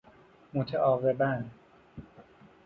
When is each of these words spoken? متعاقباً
متعاقباً 0.53 1.45